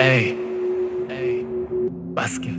Hey, 0.00 0.32
hey, 1.10 1.44
basket, 2.14 2.56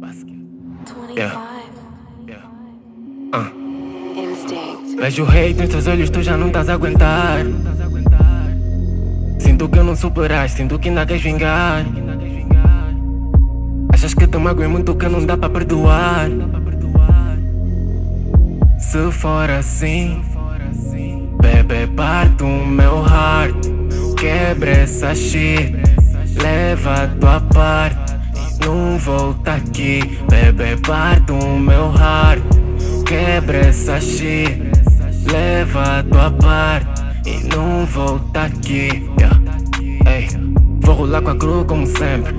basket, 0.00 0.42
25 0.84 1.16
yeah. 1.16 2.42
Uh. 3.32 3.46
Instinct. 4.16 4.98
Vejo 4.98 5.24
hate 5.24 5.54
nos 5.54 5.68
teus 5.68 5.86
olhos, 5.86 6.10
tu 6.10 6.20
já 6.20 6.36
não 6.36 6.48
estás 6.48 6.68
a 6.68 6.72
aguentar. 6.74 7.46
Sinto 9.38 9.68
que 9.68 9.80
não 9.82 9.94
superaste, 9.94 10.56
sinto 10.56 10.78
que 10.80 10.88
ainda 10.88 11.06
queres 11.06 11.22
vingar. 11.22 11.84
Achas 13.92 14.12
que 14.12 14.26
te 14.26 14.38
magoei 14.38 14.66
muito 14.66 14.96
que 14.96 15.08
não 15.08 15.24
dá 15.24 15.36
para 15.36 15.50
perdoar. 15.50 16.28
Se 18.94 19.10
for 19.10 19.50
assim, 19.50 20.22
bebê, 21.42 21.84
parte 21.96 22.44
o 22.44 22.64
meu 22.64 23.04
heart. 23.04 23.56
Quebra 24.16 24.70
essa 24.70 25.12
shit, 25.16 25.74
leva 26.40 27.02
a 27.02 27.08
tua 27.08 27.40
parte. 27.40 28.14
Não 28.64 28.96
volta 28.96 29.54
aqui, 29.54 29.98
bebê, 30.30 30.76
parte 30.76 31.32
o 31.32 31.58
meu 31.58 31.92
heart. 31.92 32.40
Quebra 33.04 33.66
essa 33.66 34.00
shit, 34.00 34.62
leva 35.28 35.98
a 35.98 36.02
tua 36.04 36.30
parte. 36.30 37.02
E 37.26 37.48
não 37.52 37.84
volta 37.86 38.44
aqui, 38.44 39.10
yeah. 39.18 39.40
Vou 40.82 40.94
rolar 40.94 41.20
com 41.20 41.30
a 41.30 41.36
cru 41.36 41.64
como 41.64 41.84
sempre. 41.84 42.32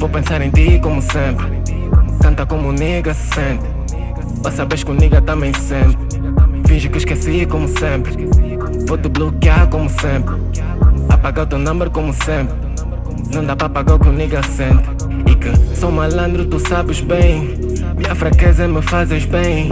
Vou 0.00 0.08
pensar 0.08 0.42
em 0.42 0.50
ti 0.50 0.80
como 0.82 1.00
sempre. 1.00 1.46
Canta 2.20 2.44
como 2.44 2.76
se 2.76 3.14
sente. 3.14 3.75
Ou 4.46 4.52
sabes 4.52 4.84
que 4.84 4.90
o 4.92 4.94
nigga 4.94 5.20
também 5.20 5.52
sente. 5.52 5.98
Finge 6.68 6.88
que 6.88 6.98
esqueci 6.98 7.44
como 7.46 7.66
sempre. 7.66 8.28
Vou 8.86 8.96
te 8.96 9.08
bloquear 9.08 9.66
como 9.66 9.90
sempre. 9.90 10.36
Apagar 11.08 11.46
o 11.46 11.48
teu 11.48 11.58
number 11.58 11.90
como 11.90 12.12
sempre. 12.12 12.54
Não 13.34 13.44
dá 13.44 13.56
pra 13.56 13.68
pagar 13.68 13.96
o 13.96 13.98
que 13.98 14.08
o 14.08 14.12
nigga 14.12 14.40
sente. 14.44 14.84
E 15.26 15.34
que 15.34 15.76
sou 15.76 15.90
malandro, 15.90 16.46
tu 16.46 16.60
sabes 16.60 17.00
bem. 17.00 17.58
Minha 17.96 18.14
fraqueza 18.14 18.68
me 18.68 18.80
fazes 18.82 19.24
bem. 19.24 19.68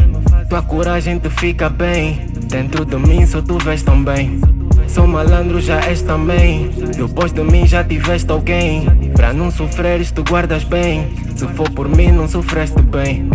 Tua 0.49 0.61
coragem 0.61 1.21
te 1.21 1.31
fica 1.31 1.71
bem. 1.71 2.27
Dentro 2.49 2.85
de 2.85 2.97
mim 2.97 3.25
só 3.27 3.41
tu 3.41 3.59
vês 3.59 3.81
tão 3.81 4.03
bem. 4.03 4.41
Sou 4.89 5.07
malandro, 5.07 5.61
já 5.61 5.79
és 5.83 6.03
também. 6.03 6.69
Depois 6.97 7.33
de 7.33 7.45
mim 7.45 7.65
já 7.65 7.85
tiveste 7.85 8.29
alguém. 8.29 8.87
Pra 9.15 9.33
não 9.33 9.53
sofreres, 9.53 10.11
tu 10.11 10.25
guardas 10.25 10.65
bem. 10.65 11.13
Se 11.37 11.47
for 11.47 11.71
por 11.71 11.89
mim, 11.89 12.11
não 12.11 12.27
sofreste 12.27 12.83
bem. 12.83 13.29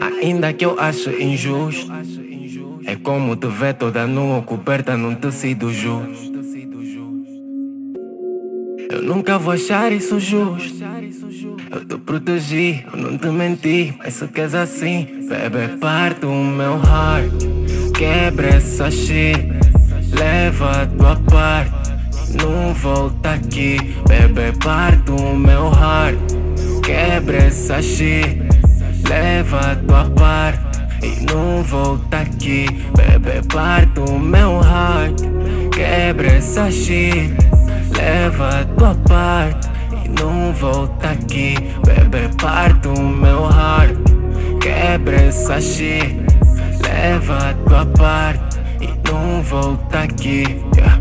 Ainda 0.00 0.52
que 0.52 0.64
eu 0.64 0.78
ache 0.78 1.10
injusto, 1.22 1.90
é 2.86 2.96
como 2.96 3.36
te 3.36 3.46
ver 3.46 3.74
toda 3.74 4.06
nua, 4.06 4.42
coberta 4.42 4.96
num 4.96 5.14
tecido 5.14 5.72
justo. 5.72 6.30
Eu 8.90 9.02
nunca 9.02 9.38
vou 9.38 9.52
achar 9.52 9.92
isso 9.92 10.18
justo. 10.18 10.82
Eu 11.70 11.84
te 11.84 11.96
protegi, 11.98 12.84
eu 12.92 13.00
não 13.00 13.16
te 13.16 13.28
menti. 13.28 13.94
Mas 13.98 14.14
se 14.14 14.26
queres 14.26 14.54
assim, 14.54 15.06
bebe, 15.28 15.76
parte 15.78 16.26
o 16.26 16.34
meu 16.34 16.72
heart. 16.72 17.32
Quebra 17.96 18.48
essa 18.48 18.90
shit, 18.90 19.36
leva 20.18 20.82
a 20.82 20.86
tua 20.86 21.16
parte. 21.30 21.90
Não 22.42 22.74
volta 22.74 23.34
aqui, 23.34 23.76
bebe, 24.08 24.58
parte 24.58 25.12
o 25.12 25.36
meu 25.36 25.70
heart. 25.70 26.18
Quebra 26.82 27.36
essa 27.36 27.80
shit, 27.80 28.42
leva 29.10 29.72
a 29.72 29.76
tua 29.76 30.04
parte. 30.10 30.70
E 31.02 31.24
não 31.24 31.62
volta 31.64 32.18
aqui, 32.18 32.66
bebe, 32.96 33.46
parte 33.48 34.00
o 34.00 34.18
meu 34.18 34.60
heart. 34.60 35.20
Quebra 35.72 36.28
essa 36.28 36.70
shit, 36.70 37.34
leva 37.96 38.60
a 38.60 38.64
tua 38.64 38.94
parte. 39.08 39.68
E 40.04 40.08
não 40.08 40.52
volta 40.52 41.10
aqui, 41.10 41.54
bebe, 41.84 42.28
parte 42.36 42.88
o 42.88 43.00
meu 43.00 43.48
heart. 43.50 43.96
Quebra 44.60 45.16
essa 45.16 45.60
shit, 45.60 46.16
leva 46.82 47.50
a 47.50 47.54
tua 47.68 47.86
parte. 47.86 48.60
E 48.80 49.10
não 49.10 49.42
volta 49.42 50.00
aqui, 50.00 50.44
yeah. 50.76 51.00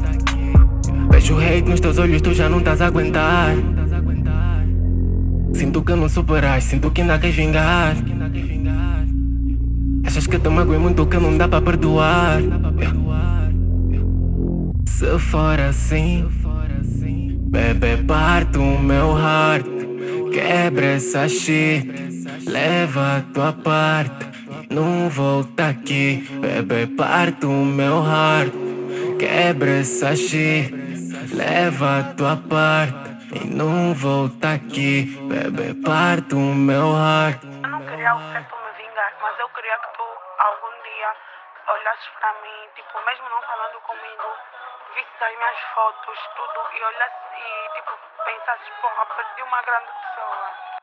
Vejo 1.11 1.37
hate 1.37 1.69
nos 1.69 1.79
teus 1.79 1.97
olhos, 1.97 2.21
tu 2.21 2.33
já 2.33 2.49
não 2.49 2.59
estás 2.59 2.81
a 2.81 2.87
aguentar. 2.87 3.55
Sinto 5.69 5.83
que 5.83 5.93
não 5.93 6.09
superaste, 6.09 6.71
sinto 6.71 6.89
que 6.89 7.01
ainda 7.01 7.19
queres 7.19 7.35
vingar. 7.35 7.95
Achas 10.03 10.25
que 10.25 10.39
te 10.39 10.49
magoei 10.49 10.79
muito 10.79 11.05
que 11.05 11.17
não 11.17 11.37
dá 11.37 11.47
para 11.47 11.61
perdoar. 11.61 12.41
Se 14.87 15.19
for 15.19 15.59
assim, 15.59 16.25
bebê, 17.51 17.97
parte 17.97 18.57
o 18.57 18.79
meu 18.79 19.15
heart. 19.15 19.67
Quebra 20.33 20.87
essa 20.87 21.29
shit, 21.29 21.87
leva 22.47 23.17
a 23.17 23.21
tua 23.31 23.53
parte. 23.53 24.25
Não 24.71 25.07
volta 25.07 25.67
aqui, 25.67 26.27
bebê, 26.41 26.87
parte 26.87 27.45
o 27.45 27.63
meu 27.63 28.03
heart. 28.03 28.51
Quebra 29.19 29.69
essa 29.81 30.15
shit, 30.15 30.73
leva 31.31 31.99
a 31.99 32.03
tua 32.05 32.37
parte. 32.37 33.18
E 33.31 33.45
não 33.45 33.93
volta 33.93 34.57
aqui, 34.57 35.05
bebê, 35.29 35.77
parte 35.85 36.33
o 36.33 36.39
meu 36.39 36.97
heart. 36.97 37.37
Eu 37.45 37.69
não 37.69 37.85
queria 37.85 38.15
o 38.15 38.21
certo 38.33 38.55
me 38.57 38.71
vingar, 38.73 39.13
mas 39.21 39.39
eu 39.39 39.49
queria 39.49 39.77
que 39.77 39.89
tu 39.93 40.03
algum 40.39 40.73
dia 40.81 41.09
olhasses 41.69 42.09
pra 42.19 42.33
mim, 42.41 42.57
tipo, 42.73 43.05
mesmo 43.05 43.29
não 43.29 43.41
falando 43.43 43.79
comigo, 43.85 44.27
visses 44.95 45.21
as 45.21 45.35
minhas 45.37 45.59
fotos, 45.75 46.17
tudo, 46.35 46.59
e 46.73 46.83
olhasses 46.83 47.29
e 47.37 47.75
tipo, 47.77 47.93
pensasses, 48.25 48.69
porra, 48.81 49.05
perdi 49.13 49.43
uma 49.43 49.61
grande 49.61 49.91
pessoa. 49.93 50.78